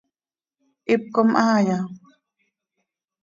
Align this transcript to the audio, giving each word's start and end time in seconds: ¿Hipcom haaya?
¿Hipcom 0.93 1.29
haaya? 1.39 1.77